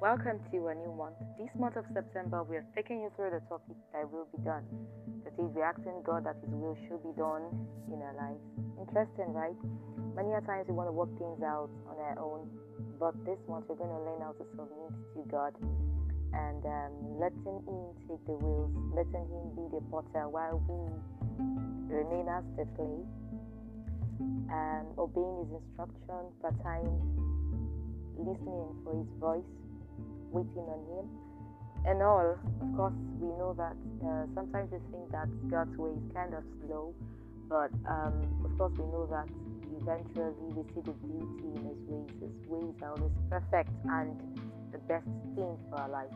[0.00, 1.20] Welcome to a new month.
[1.36, 4.64] This month of September, we are taking you through the topic thy will be done.
[5.28, 7.44] That is, we're asking God that His will should be done
[7.92, 8.40] in our lives.
[8.80, 9.60] Interesting, right?
[10.16, 12.48] Many a times we want to work things out on our own,
[12.96, 15.52] but this month we're going to learn how to submit to God
[16.32, 20.80] and um, letting Him take the wheels, letting Him be the potter while we
[21.92, 23.04] remain as the clay,
[24.48, 26.88] and obeying His instruction per time,
[28.16, 29.52] listening for His voice
[30.30, 31.06] waiting on Him.
[31.86, 36.12] And all, of course, we know that uh, sometimes we think that God's way is
[36.12, 36.94] kind of slow,
[37.48, 39.28] but um, of course, we know that
[39.80, 42.10] eventually we see the beauty in His ways.
[42.20, 44.12] His ways are always perfect and
[44.72, 46.14] the best thing for our lives.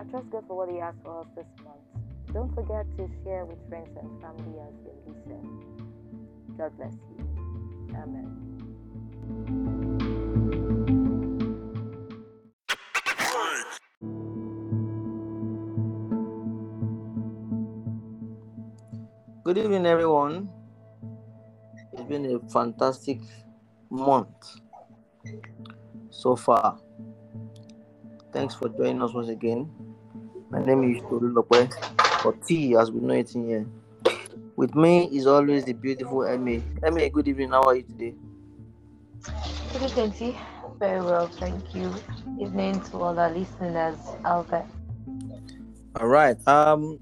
[0.00, 1.84] I trust God for what He has for us this month.
[2.32, 5.42] Don't forget to share with friends and family as you listen.
[6.56, 7.26] God bless you.
[7.96, 9.89] Amen.
[19.50, 20.48] Good evening, everyone.
[21.92, 23.18] It's been a fantastic
[23.90, 24.28] month
[26.08, 26.78] so far.
[28.32, 29.68] Thanks for joining us once again.
[30.50, 31.68] My name is Tolulope,
[32.24, 33.66] or T as we know it in here.
[34.54, 36.62] With me is always the beautiful Emmy.
[36.84, 37.50] Emmy, good evening.
[37.50, 38.14] How are you today?
[39.72, 40.38] Good evening, T.
[40.78, 41.92] Very well, thank you.
[42.38, 44.68] Evening to all our listeners out there.
[45.98, 46.36] All right.
[46.46, 47.00] Um,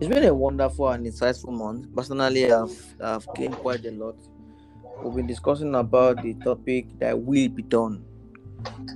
[0.00, 1.94] it's been a wonderful and insightful month.
[1.94, 4.16] Personally, I've, I've gained quite a lot.
[5.02, 8.04] We've been discussing about the topic thy will be done.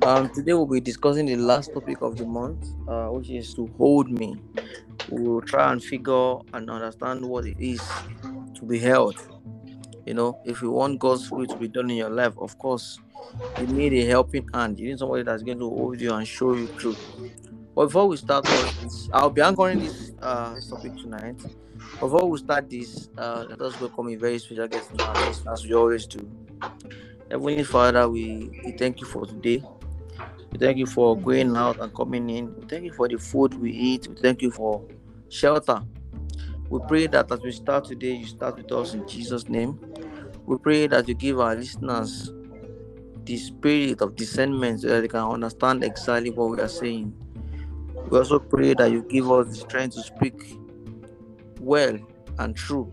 [0.03, 3.69] Um, today we'll be discussing the last topic of the month, uh, which is to
[3.79, 4.37] hold me.
[5.09, 7.81] We'll try and figure and understand what it is
[8.55, 9.17] to be held.
[10.05, 12.99] You know, if you want God's will to be done in your life, of course,
[13.61, 14.81] you need a helping hand.
[14.81, 16.97] You need somebody that's going to hold you and show you through.
[17.75, 18.47] But before we start,
[19.13, 21.41] I'll be anchoring this uh topic tonight.
[22.01, 24.93] Before we start this, uh, let us welcome a very special guest
[25.53, 26.31] as we always do.
[27.31, 29.67] Heavenly Father, we, we thank you for today.
[30.53, 32.55] We thank you for going out and coming in.
[32.57, 34.09] We thank you for the food we eat.
[34.09, 34.85] We thank you for
[35.29, 35.83] shelter.
[36.71, 39.81] We pray that as we start today, you start with us in Jesus' name.
[40.47, 42.33] We pray that you give our listeners
[43.25, 47.15] the spirit of discernment so that they can understand exactly what we are saying.
[48.13, 50.59] We also pray that you give us the strength to speak
[51.59, 51.99] well
[52.39, 52.93] and true.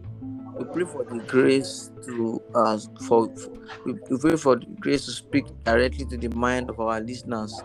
[0.57, 3.51] We pray for the grace to uh, for, for
[3.83, 7.61] we, pray for the grace to speak directly to the mind of our listeners.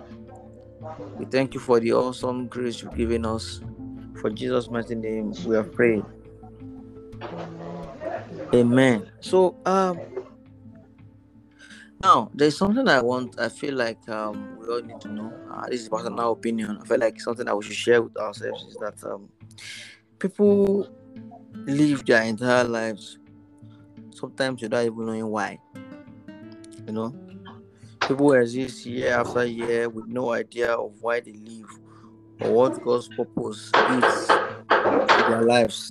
[1.16, 3.60] We thank you for the awesome grace you've given us.
[4.21, 6.04] For Jesus' mighty name, we have prayed.
[8.53, 9.12] Amen.
[9.21, 10.00] So um
[12.04, 13.41] now, there's something I want.
[13.41, 15.32] I feel like um, we all need to know.
[15.50, 16.78] Uh, this is personal opinion.
[16.82, 19.31] I feel like something that we should share with ourselves is that um,
[20.19, 20.87] people
[21.66, 23.19] live their entire lives
[24.10, 25.59] sometimes without even knowing why.
[26.87, 27.15] You know,
[28.06, 31.71] people exist year after year with no idea of why they live
[32.41, 35.91] or what God's purpose is in their lives.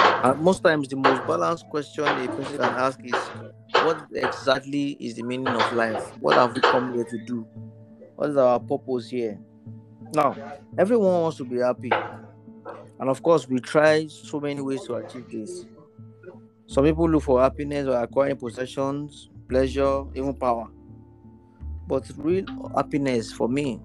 [0.00, 3.14] And most times, the most balanced question a person can ask is
[3.88, 6.12] what exactly is the meaning of life?
[6.20, 7.46] What have we come here to do?
[8.16, 9.38] What is our purpose here?
[10.14, 10.36] Now,
[10.76, 11.90] everyone wants to be happy.
[13.00, 15.64] And of course, we try so many ways to achieve this.
[16.66, 20.68] Some people look for happiness by acquiring possessions, pleasure, even power.
[21.86, 22.44] But real
[22.76, 23.80] happiness for me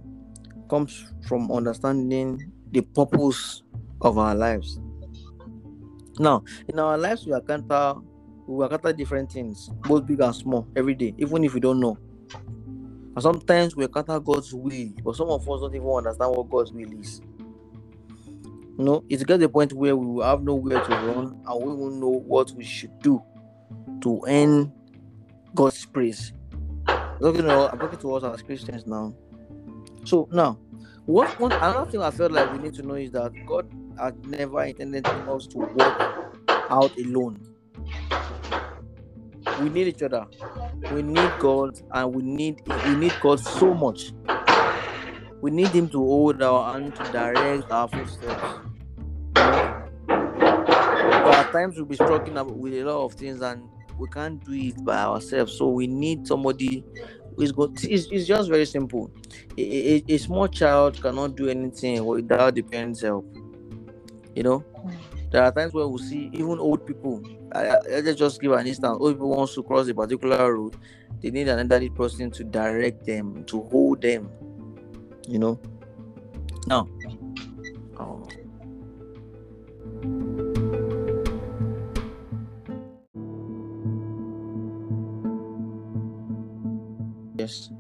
[0.70, 3.64] comes from understanding the purpose
[4.02, 4.82] of our lives.
[6.20, 8.02] Now, in our lives, we encounter
[8.48, 11.98] we encounter different things, both big and small, every day, even if we don't know.
[13.16, 16.72] And sometimes we encounter God's will, but some of us don't even understand what God's
[16.72, 17.22] will is.
[18.78, 21.74] You know, it's get the point where we will have nowhere to run and we
[21.74, 23.22] won't know what we should do
[24.02, 24.74] to earn
[25.54, 26.34] God's praise.
[27.20, 29.14] Looking at, I'm talking to us as Christians now.
[30.06, 30.58] So now,
[31.06, 34.26] what one another thing I felt like we need to know is that God had
[34.26, 36.36] never intended us to walk
[36.70, 37.40] out alone
[39.62, 40.26] we need each other.
[40.92, 44.12] We need god and we need we need god so much.
[45.42, 48.60] We need him to hold our hand to direct our footsteps.
[50.06, 53.64] But at times we'll be struggling with a lot of things and
[53.98, 55.58] we can't do it by ourselves.
[55.58, 56.84] So we need somebody
[57.36, 59.12] who's good it's, it's just very simple.
[59.58, 63.26] A, a, a small child cannot do anything without the parents help.
[64.36, 65.13] You know mm.
[65.34, 67.20] There are times where we see even old people.
[67.56, 68.98] Let's just give an instance.
[69.00, 70.78] Old people wants to cross a particular road,
[71.22, 74.30] they need an elderly person to direct them, to hold them,
[75.28, 75.60] You know.
[76.68, 76.88] Now,
[78.00, 78.28] oh.
[87.36, 87.72] Yes.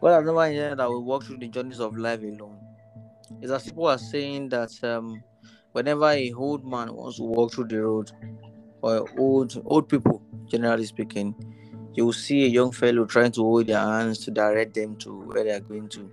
[0.00, 2.58] God has never intended that we walk through the journeys of life alone.
[3.40, 5.22] It's as people are saying that um,
[5.72, 8.10] whenever a old man wants to walk through the road,
[8.82, 11.34] or old old people, generally speaking,
[11.94, 15.12] you will see a young fellow trying to hold their hands to direct them to
[15.22, 16.10] where they are going to.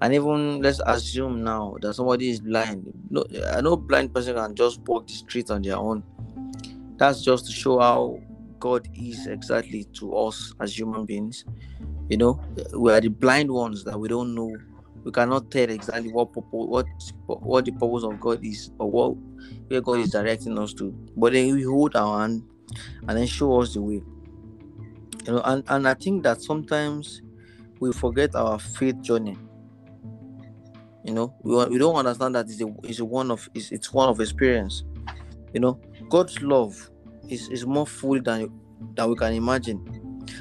[0.00, 2.90] And even let's assume now that somebody is blind.
[3.10, 3.24] No,
[3.60, 6.02] know blind person can just walk the street on their own.
[6.96, 8.20] That's just to show how
[8.58, 11.44] God is exactly to us as human beings.
[12.08, 12.40] You know,
[12.76, 14.52] we are the blind ones that we don't know.
[15.04, 16.86] We cannot tell exactly what purpose, what
[17.42, 19.16] what the purpose of God is or what
[19.68, 20.90] where God is directing us to.
[21.16, 22.42] But then we hold our hand
[23.08, 24.02] and then show us the way.
[25.26, 27.22] You know, and, and I think that sometimes
[27.78, 29.36] we forget our faith journey.
[31.04, 33.92] You know, we, we don't understand that it's a, it's a one of it's, it's
[33.92, 34.84] one of experience.
[35.54, 36.90] You know, God's love
[37.28, 38.50] is, is more full than
[38.94, 39.82] than we can imagine.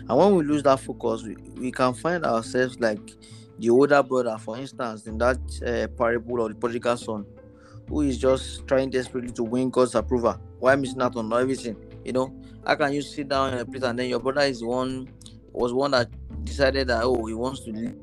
[0.07, 2.99] And when we lose that focus, we, we can find ourselves like
[3.59, 7.25] the older brother, for instance, in that uh, parable of the prodigal son,
[7.87, 11.75] who is just trying desperately to win God's approval why missing out on everything.
[12.03, 12.35] You know,
[12.65, 15.09] how can you sit down in a place and then your brother is one
[15.51, 16.09] was one that
[16.43, 17.95] decided that oh he wants to leave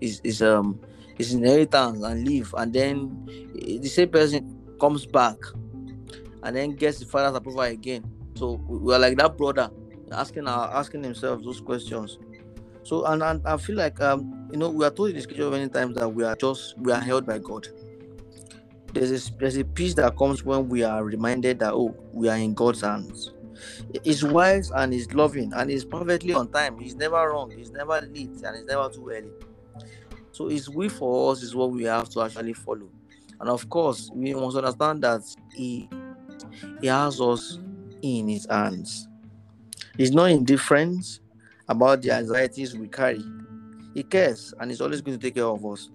[0.00, 0.80] his, um
[1.16, 5.36] his inheritance and leave, and then the same person comes back
[6.42, 8.04] and then gets the father's approval again.
[8.34, 9.70] So we are like that brother
[10.10, 12.18] asking our asking himself those questions.
[12.84, 15.50] So and, and I feel like um you know we are told in the scripture
[15.50, 17.68] many times that we are just we are held by God.
[18.92, 22.36] There's a there's a peace that comes when we are reminded that oh we are
[22.36, 23.32] in God's hands.
[24.02, 26.78] He's wise and he's loving and he's perfectly on time.
[26.78, 27.50] He's never wrong.
[27.50, 29.30] He's never late and he's never too early.
[30.32, 32.90] So his will for us is what we have to actually follow.
[33.40, 35.22] And of course, we must understand that
[35.54, 35.88] he
[36.80, 37.58] he has us
[38.02, 39.08] in his hands.
[39.96, 41.20] He's not indifferent
[41.72, 43.22] about the anxieties we carry.
[43.94, 45.90] He cares and he's always going to take care of us.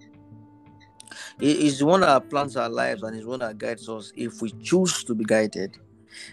[1.40, 4.42] He is the one that plans our lives and is one that guides us if
[4.42, 5.78] we choose to be guided.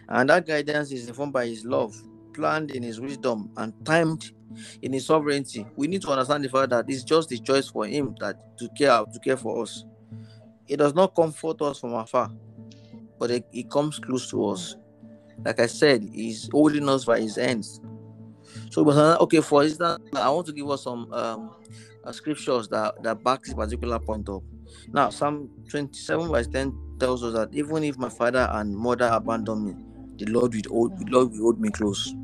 [0.09, 1.95] And that guidance is informed by his love,
[2.33, 4.31] planned in his wisdom, and timed
[4.81, 5.65] in his sovereignty.
[5.75, 8.69] We need to understand the fact that it's just the choice for him that to
[8.77, 9.85] care to care for us.
[10.67, 12.31] It does not comfort us from afar,
[13.19, 14.75] but it, it comes close to us.
[15.43, 17.79] Like I said, he's holding us by his hands.
[18.71, 21.51] So, but okay, for instance, I want to give us some um,
[22.03, 24.43] uh, scriptures that that back this particular point up.
[24.93, 29.65] Now, Psalm 27 verse 10 tells us that even if my father and mother abandon
[29.65, 29.75] me,
[30.19, 32.15] the Lord will hold, the Lord will hold me close.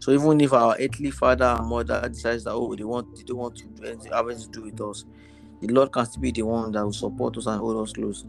[0.00, 3.38] So even if our earthly father and mother decides that oh they want they don't
[3.38, 5.04] want to do anything, have anything to do with us,
[5.60, 8.26] the Lord can still be the one that will support us and hold us close.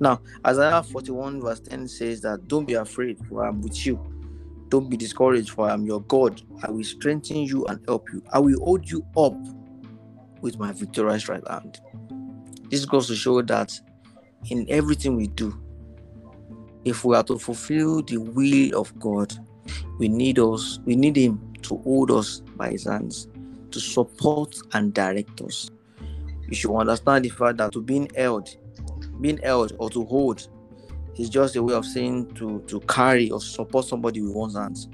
[0.00, 4.00] Now, Isaiah 41 verse 10 says that don't be afraid, for I'm with you.
[4.68, 6.42] Don't be discouraged, for I'm your God.
[6.62, 8.22] I will strengthen you and help you.
[8.32, 9.34] I will hold you up
[10.40, 11.80] with my victorious right hand.
[12.70, 13.72] This goes to show that
[14.50, 15.58] in everything we do,
[16.84, 19.32] if we are to fulfill the will of God,
[19.98, 23.28] we need us, we need Him to hold us by His hands,
[23.70, 25.70] to support and direct us.
[26.48, 28.48] You should understand the fact that to being held
[29.20, 30.48] being held or to hold
[31.18, 34.88] is just a way of saying to to carry or support somebody with one's hands.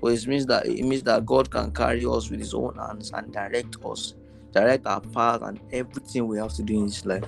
[0.00, 3.10] But it means that it means that God can carry us with his own hands
[3.12, 4.14] and direct us,
[4.52, 7.24] direct our path and everything we have to do in this life.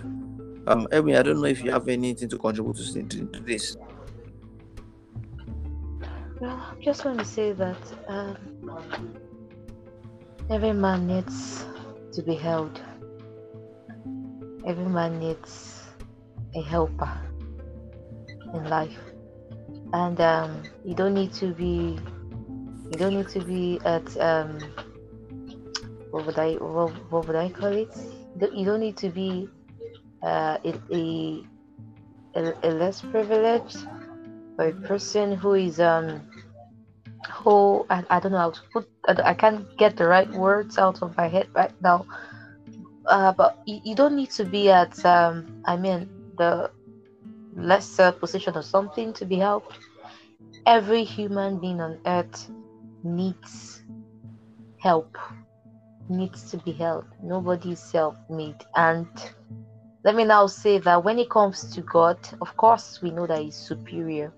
[0.66, 3.76] Um, Edwin, I don't know if you have anything to contribute to, to, to this.
[6.40, 8.36] Well, I just want to say that um,
[10.48, 11.64] every man needs
[12.12, 12.80] to be held.
[14.66, 15.82] Every man needs
[16.54, 17.29] a helper
[18.54, 18.98] in life.
[19.92, 21.98] And um, you don't need to be
[22.90, 24.58] you don't need to be at um,
[26.10, 27.94] what would I what, what would I call it?
[28.52, 29.48] You don't need to be
[30.22, 31.44] uh, a, a,
[32.34, 33.78] a less privileged
[34.58, 36.20] or a person who is um
[37.30, 40.78] who I, I don't know how to put I, I can't get the right words
[40.78, 42.06] out of my head right now.
[43.06, 46.70] Uh, but you, you don't need to be at um I mean the
[47.56, 49.78] lesser position or something to be helped.
[50.66, 52.50] Every human being on earth
[53.02, 53.82] needs
[54.78, 55.16] help,
[56.08, 57.12] needs to be helped.
[57.22, 58.56] Nobody is self made.
[58.76, 59.08] And
[60.04, 63.40] let me now say that when it comes to God, of course, we know that
[63.42, 64.32] He's superior,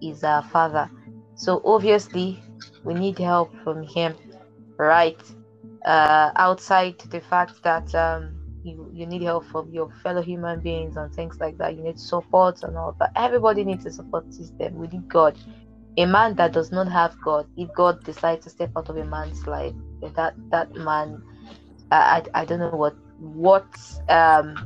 [0.00, 0.90] He's our Father.
[1.36, 2.42] So obviously,
[2.84, 4.16] we need help from Him,
[4.78, 5.20] right?
[5.86, 10.96] uh, outside the fact that um, you, you need help from your fellow human beings
[10.96, 11.76] and things like that.
[11.76, 13.12] You need support and all that.
[13.16, 14.74] Everybody needs a support system.
[14.76, 15.36] We need God.
[15.96, 19.04] A man that does not have God, if God decides to step out of a
[19.04, 19.74] man's life,
[20.14, 21.22] that that man,
[21.90, 23.66] I, I, I don't know what what
[24.08, 24.56] um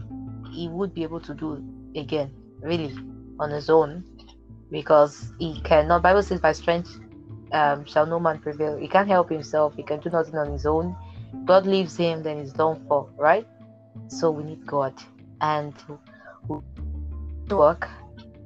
[0.52, 1.64] he would be able to do
[1.96, 2.32] again,
[2.62, 2.94] really,
[3.40, 4.04] on his own,
[4.70, 6.02] because he cannot.
[6.02, 6.98] Bible says, "By strength
[7.52, 9.74] um, shall no man prevail." He can't help himself.
[9.74, 10.94] He can do nothing on his own.
[11.46, 13.46] God leaves him, then he's done for, right?
[14.08, 14.94] So we need God.
[15.40, 15.74] And
[16.46, 16.62] who
[17.50, 17.88] work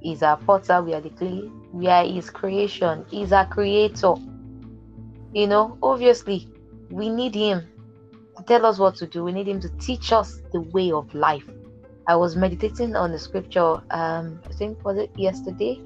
[0.02, 4.14] is our we are the clay, we are his creation, he's our creator.
[5.32, 6.48] You know, obviously,
[6.90, 7.66] we need him
[8.36, 11.12] to tell us what to do, we need him to teach us the way of
[11.14, 11.48] life.
[12.06, 15.82] I was meditating on the scripture, um, I think was it yesterday?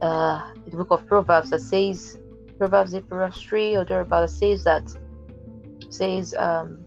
[0.00, 2.18] Uh the book of Proverbs that says
[2.56, 4.84] Proverbs, Proverbs 3 or thereabout says that
[5.90, 6.84] says um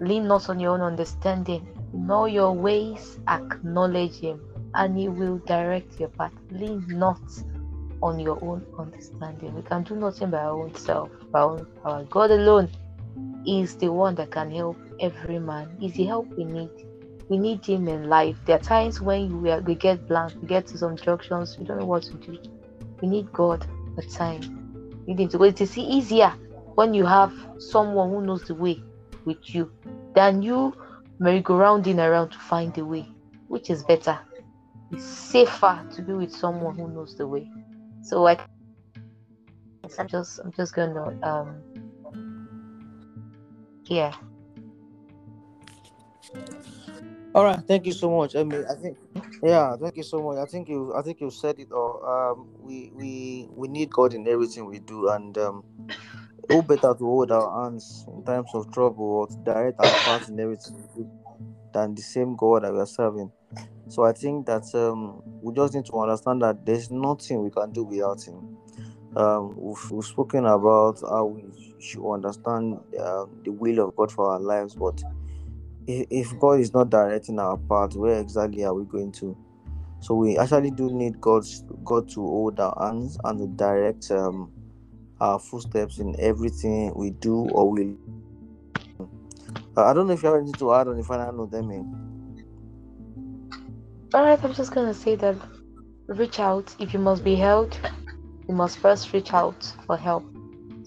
[0.00, 1.66] Lean not on your own understanding.
[1.94, 4.40] In all your ways, acknowledge Him,
[4.74, 6.32] and He will direct your path.
[6.50, 7.20] Lean not
[8.02, 9.54] on your own understanding.
[9.54, 12.04] We can do nothing by our own self, by our own power.
[12.10, 12.68] God alone
[13.46, 15.76] is the one that can help every man.
[15.80, 16.70] Is the help we need.
[17.28, 18.36] We need Him in life.
[18.44, 21.64] There are times when we, are, we get blank, we get to some junctions, we
[21.64, 22.38] don't know what to do.
[23.00, 25.02] We need God at time.
[25.06, 25.44] We need to go.
[25.44, 26.34] It is easier
[26.74, 28.82] when you have someone who knows the way
[29.24, 29.72] with you
[30.16, 30.74] than you
[31.20, 33.06] merry-go-rounding around to find the way.
[33.48, 34.18] Which is better?
[34.90, 37.48] It's safer to be with someone who knows the way.
[38.02, 38.38] So I
[39.98, 41.62] I'm just I'm just gonna um
[43.84, 44.12] yeah.
[47.34, 48.34] All right, thank you so much.
[48.34, 48.96] I mean, I think,
[49.42, 50.38] yeah, thank you so much.
[50.38, 52.00] I think you, I think you said it all.
[52.02, 55.62] Um, we, we, we need God in everything we do, and um,
[56.48, 60.28] who better to hold our hands in times of trouble or to direct our paths
[60.28, 61.10] in everything
[61.72, 63.30] than the same God that we are serving.
[63.88, 67.72] So I think that um, we just need to understand that there's nothing we can
[67.72, 68.58] do without Him.
[69.16, 71.44] Um, we've, we've spoken about how we
[71.80, 75.02] should understand uh, the will of God for our lives, but
[75.86, 79.36] if, if God is not directing our path, where exactly are we going to?
[80.00, 84.52] So we actually do need God's God to hold our hands and to direct um,
[85.20, 87.96] our footsteps in everything we do or will.
[89.76, 91.84] Uh, I don't know if you have anything to add on the final note, Demi.
[94.14, 95.36] All right, I'm just gonna say that
[96.08, 97.80] reach out if you must be helped.
[98.48, 100.24] You must first reach out for help.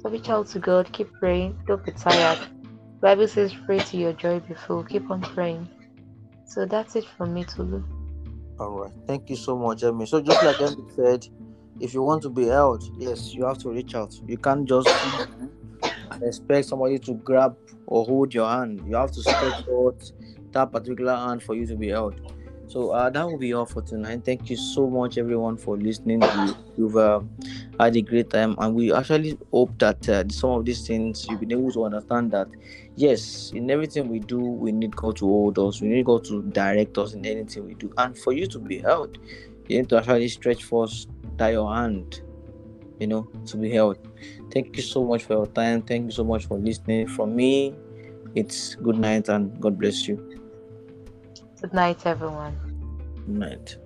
[0.02, 0.92] So reach out to God.
[0.94, 1.60] Keep praying.
[1.68, 2.40] Don't be tired.
[3.02, 5.68] Bible says, "Pray to your joy before." full." Keep on praying.
[6.46, 7.84] So that's it from me, Tulu.
[8.60, 10.06] All right, thank you so much, Emmy.
[10.06, 11.28] So just like Emmy said,
[11.80, 14.14] if you want to be held, yes, you have to reach out.
[14.28, 14.90] You can't just
[16.22, 17.56] expect somebody to grab
[17.88, 18.82] or hold your hand.
[18.88, 20.12] You have to stretch out
[20.52, 22.20] that particular hand for you to be held.
[22.70, 24.24] So uh, that will be all for tonight.
[24.24, 26.22] Thank you so much, everyone, for listening.
[26.78, 27.22] You, have uh,
[27.80, 31.40] had a great time, and we actually hope that uh, some of these things you've
[31.40, 32.48] been able to understand that
[32.96, 35.82] yes, in everything we do, we need God to hold us.
[35.82, 38.78] We need God to direct us in anything we do, and for you to be
[38.78, 39.18] held,
[39.68, 41.08] you need to actually stretch forth
[41.40, 42.22] tie your hand,
[43.00, 43.98] you know, to be held.
[44.52, 45.82] Thank you so much for your time.
[45.82, 47.08] Thank you so much for listening.
[47.08, 47.74] From me,
[48.36, 50.18] it's good night and God bless you.
[51.62, 52.56] Good night, everyone.
[53.26, 53.78] Good night.